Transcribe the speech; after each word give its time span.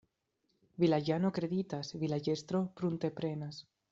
Vilaĝano 0.83 1.31
kreditas, 1.39 1.93
vilaĝestro 2.05 2.65
prunteprenas. 2.81 3.63